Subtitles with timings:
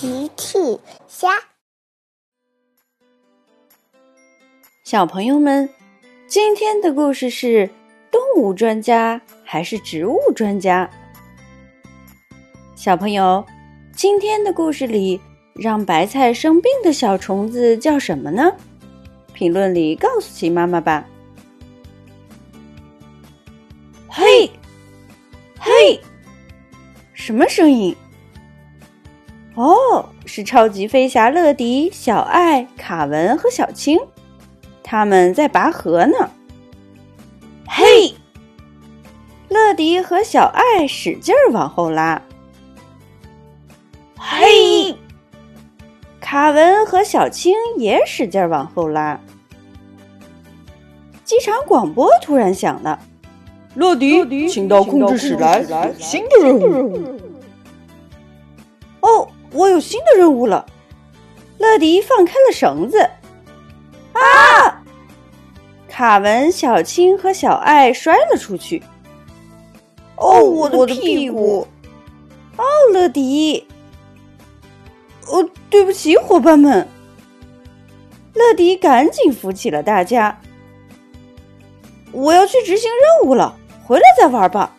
[0.00, 0.78] 奇趣
[1.08, 1.28] 虾，
[4.84, 5.68] 小朋友们，
[6.28, 7.68] 今天的故事是
[8.08, 10.88] 动物专家还是植物专家？
[12.76, 13.44] 小朋友，
[13.92, 15.20] 今天的故事里，
[15.56, 18.52] 让白菜生病的小虫子叫什么呢？
[19.32, 21.04] 评论里告诉奇妈妈吧。
[24.06, 24.48] 嘿，
[25.58, 26.00] 嘿，
[27.14, 27.92] 什么声音？
[29.58, 33.98] 哦，是超级飞侠乐迪、小爱、卡文和小青，
[34.84, 36.30] 他们在拔河呢。
[37.66, 38.14] 嘿，
[39.48, 42.22] 乐迪和小爱使劲儿往后拉。
[44.16, 44.96] 嘿，
[46.20, 49.18] 卡文和小青也使劲儿往后拉。
[51.24, 53.00] 机场广播突然响了
[53.74, 57.18] ：“乐迪，请到控制室来，新的任务。”
[59.58, 60.64] 我有新的任务了，
[61.58, 63.10] 乐迪放开了绳子。
[64.12, 64.84] 啊！
[65.88, 68.80] 卡文、小青和小爱摔了出去。
[70.14, 71.66] 哦，我的屁股！
[72.56, 73.66] 哦，乐迪。
[75.26, 76.86] 哦，对不起，伙伴们。
[78.34, 80.40] 乐迪赶紧扶起了大家。
[82.12, 84.76] 我要去执行任务了，回来再玩吧。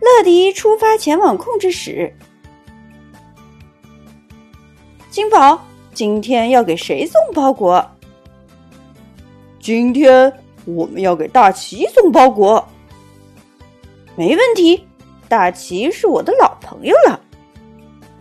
[0.00, 2.14] 乐迪出发前往控制室。
[5.14, 5.62] 金宝，
[5.92, 7.88] 今天要给谁送包裹？
[9.60, 10.32] 今天
[10.64, 12.66] 我们要给大奇送包裹。
[14.16, 14.84] 没问题，
[15.28, 17.20] 大奇是我的老朋友了。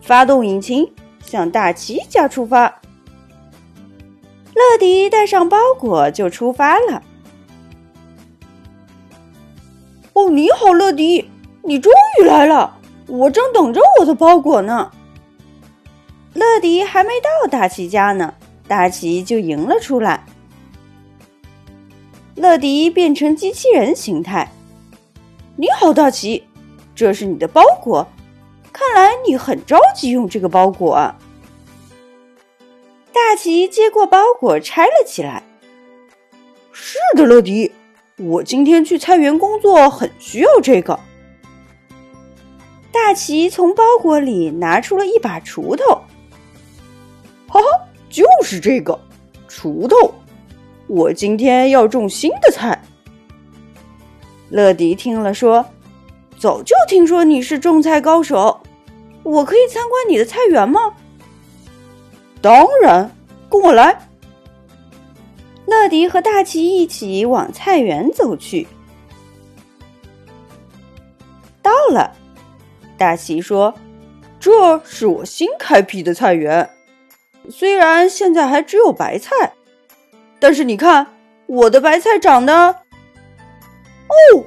[0.03, 0.87] 发动引擎，
[1.25, 2.65] 向大奇家出发。
[4.53, 7.01] 乐迪带上包裹就出发了。
[10.13, 11.27] 哦，你好，乐迪，
[11.63, 11.91] 你终
[12.21, 14.91] 于来了，我正等着我的包裹呢。
[16.33, 18.33] 乐迪还没到大奇家呢，
[18.67, 20.25] 大奇就迎了出来。
[22.35, 24.51] 乐迪变成机器人形态。
[25.55, 26.43] 你好，大奇，
[26.95, 28.07] 这是你的包裹，
[28.71, 31.13] 看来你很着急用这个包裹。
[33.11, 35.43] 大奇接过包裹，拆了起来。
[36.71, 37.71] 是的，乐迪，
[38.17, 40.99] 我今天去菜园工作，很需要这个。
[42.91, 46.02] 大奇从包裹里拿出了一把锄头。
[48.43, 48.99] 是这个
[49.49, 50.13] 锄头，
[50.87, 52.79] 我今天要种新的菜。
[54.49, 55.65] 乐迪听了说
[56.37, 58.61] ：“早就听说你是种菜高手，
[59.23, 60.93] 我可以参观你的菜园吗？”
[62.41, 63.09] 当然，
[63.49, 64.09] 跟我来。
[65.65, 68.67] 乐迪和大奇一起往菜园走去。
[71.61, 72.11] 到了，
[72.97, 73.73] 大奇说
[74.39, 76.69] ：“这是我新开辟的菜园。”
[77.49, 79.53] 虽然现在还只有白菜，
[80.39, 81.05] 但是你看
[81.45, 82.53] 我的白菜长得……
[84.07, 84.43] 哦，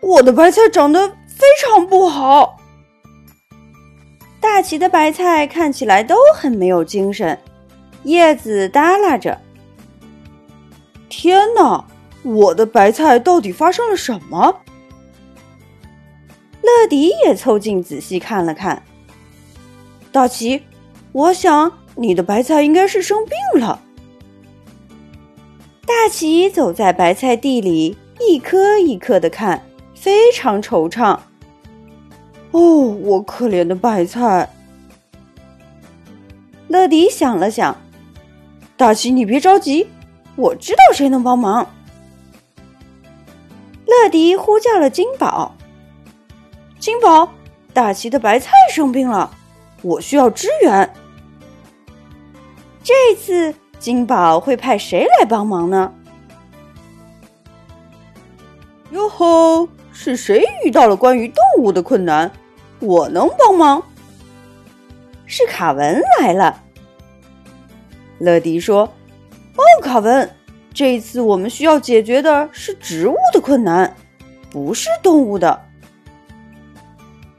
[0.00, 2.58] 我的白菜长得非常不好。
[4.40, 7.38] 大奇的白菜看起来都很没有精神，
[8.02, 9.40] 叶子耷拉着。
[11.08, 11.84] 天哪，
[12.22, 14.60] 我的白菜到底发生了什么？
[16.60, 18.82] 乐迪也凑近仔细看了看。
[20.12, 20.62] 大奇，
[21.12, 21.72] 我想。
[21.96, 23.80] 你的白菜应该是生病了。
[25.86, 31.18] 大奇走在白菜地里，一颗一颗的看，非常惆怅。
[32.50, 34.48] 哦，我可怜的白菜。
[36.68, 37.76] 乐迪想了想，
[38.76, 39.86] 大奇，你别着急，
[40.36, 41.70] 我知道谁能帮忙。
[43.86, 45.54] 乐迪呼叫了金宝。
[46.80, 47.32] 金宝，
[47.72, 49.30] 大奇的白菜生病了，
[49.82, 50.90] 我需要支援。
[52.84, 55.90] 这次金宝会派谁来帮忙呢？
[58.90, 62.30] 哟吼，是谁遇到了关于动物的困难？
[62.80, 63.82] 我能帮忙。
[65.24, 66.62] 是卡文来了。
[68.18, 68.82] 乐迪说
[69.56, 70.30] ：“哦，卡文，
[70.74, 73.96] 这次我们需要解决的是植物的困难，
[74.50, 75.58] 不是动物的。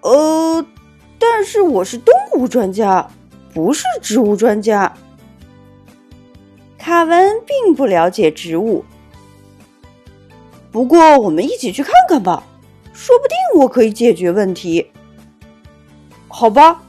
[0.01, 0.65] 呃，
[1.19, 3.07] 但是我是动物专家，
[3.53, 4.91] 不是植物专家。”
[6.85, 8.85] 卡文并不了解植物，
[10.71, 12.43] 不过我们一起去看看吧，
[12.93, 14.91] 说不定我可以解决问题。
[16.27, 16.83] 好吧，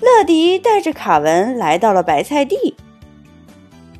[0.00, 2.74] 乐迪带着卡文来到了白菜地。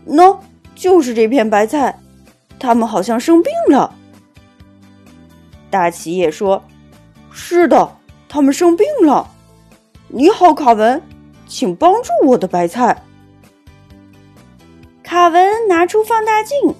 [0.08, 0.38] 喏，
[0.74, 2.00] 就是这片白菜，
[2.58, 3.94] 它们好像生病了。
[5.68, 6.64] 大奇也说
[7.30, 7.98] ：“是的，
[8.30, 9.30] 它们生病了。
[10.08, 11.02] 你好，卡文，
[11.46, 13.04] 请帮助我的白菜。
[15.14, 16.74] 卡文拿出放大镜，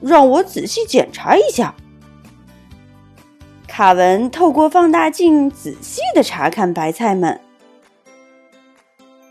[0.00, 1.74] 让我仔细检查一下。
[3.68, 7.38] 卡文透过放大镜仔细的查看白菜们，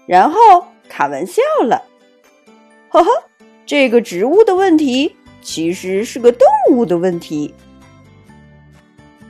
[0.05, 0.37] 然后
[0.87, 1.85] 卡文笑了
[2.89, 3.09] ：“呵呵，
[3.65, 7.55] 这个植物的问题其实是个动物的问题。”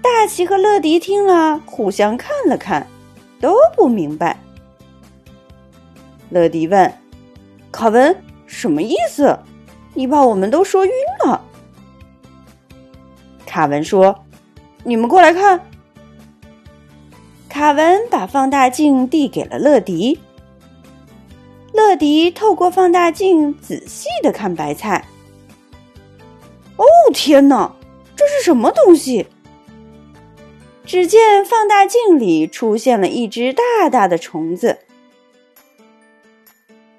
[0.03, 2.85] 大奇和乐迪听了，互相看了看。
[3.39, 4.37] 都不明白。
[6.29, 6.93] 乐迪问
[7.71, 8.13] ：“卡文，
[8.53, 9.37] 什么意思？
[9.93, 10.91] 你把我们都说晕
[11.25, 11.43] 了。”
[13.45, 14.23] 卡文说
[14.85, 15.59] ：“你们过来看。”
[17.49, 20.19] 卡文把放大镜递给了乐迪。
[21.71, 25.05] 乐迪透过放大镜仔细的看白菜。
[26.77, 27.75] 哦，天哪，
[28.15, 29.27] 这是什么东西？
[30.85, 34.79] 只见放大镜里出现了一只大大的虫子，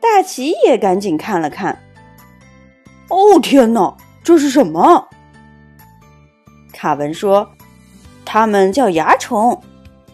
[0.05, 1.83] 大奇也赶紧看了看。
[3.09, 5.09] 哦天哪，这是什么？
[6.75, 7.49] 卡文说
[8.27, 9.59] ：“它们叫蚜虫，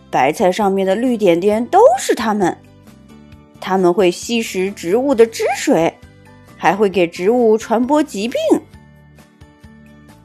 [0.08, 2.56] 白菜上面的绿点点都是它们。
[3.60, 5.92] 它们会吸食植物的汁水，
[6.56, 8.38] 还会给植物传播疾病。”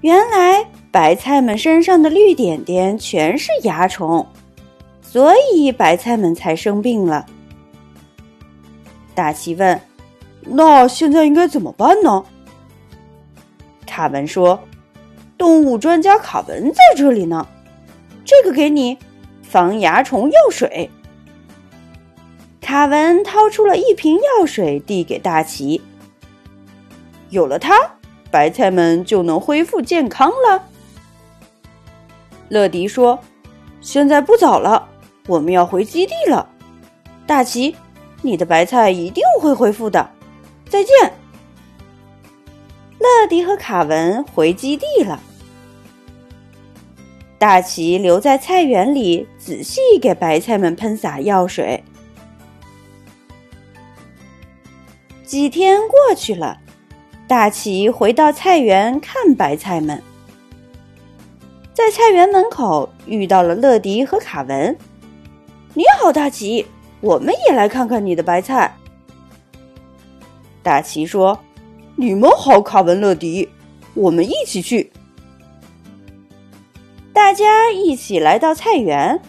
[0.02, 0.64] 原来。
[0.92, 4.26] 白菜们身上的绿点点全是蚜虫，
[5.02, 7.26] 所以白菜们才生病了。
[9.16, 9.80] 大奇问
[10.44, 12.26] ：“那现在应该怎么办呢？”
[13.88, 14.60] 卡文说
[15.38, 17.48] ：“动物专家卡文在这里呢，
[18.26, 18.98] 这个给你，
[19.42, 20.90] 防蚜虫药水。”
[22.62, 25.82] 卡文掏出了一瓶药水，递给大奇
[27.30, 27.80] ：“有了它，
[28.30, 30.64] 白菜们就能恢复健康了。”
[32.50, 33.20] 乐迪说
[33.82, 34.90] ：“现在不早了，
[35.28, 36.50] 我们要回基地了。
[37.28, 37.76] 大奇，
[38.22, 40.10] 你的白菜一定会恢复的。
[40.70, 40.94] 再见。”
[43.00, 45.22] 乐迪和卡文回基地了。
[47.38, 51.84] 大奇留在菜园里，仔细给白菜们喷洒药水。
[55.24, 56.58] 几天过去了，
[57.28, 60.02] 大奇回到菜园看白菜们。
[61.74, 64.76] 在菜园门口遇到了乐迪和卡文。
[65.74, 66.66] 你好，大奇，
[67.06, 68.76] 我们也来看看你的白菜。
[70.64, 71.40] 大奇说
[71.96, 73.48] ：“你们好，卡文、乐迪，
[73.94, 74.92] 我们一起去。”
[77.14, 79.22] 大家一起来到菜园。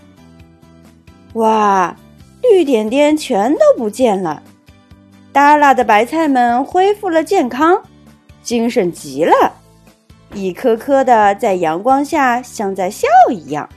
[1.34, 1.94] 哇，
[2.40, 4.42] 绿点点全都不见了，
[5.30, 7.78] 耷拉的白菜们恢复了健康，
[8.42, 9.52] 精神极了。
[10.32, 13.68] 一颗颗的在阳光下像在笑一样，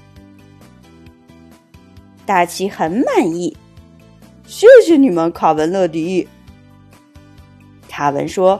[2.25, 3.57] 大奇很满意。
[4.50, 6.28] 谢谢你们，卡文、乐迪。
[7.88, 8.60] 卡文说：“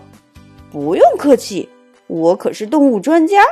[0.72, 1.68] 不用客气，
[2.06, 3.44] 我可是动物专家。”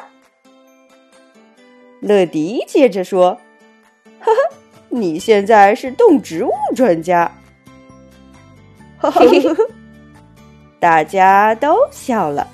[2.00, 3.32] 乐迪接着说
[4.22, 4.56] ：“呵呵，
[4.90, 7.32] 你现在是动植物专家。”
[9.02, 9.68] 呵呵呵呵，
[10.80, 12.48] 大家都笑了。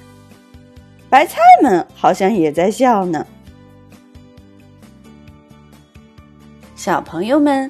[1.09, 3.27] 白菜们好像也在笑呢。
[6.73, 7.69] 小朋友们，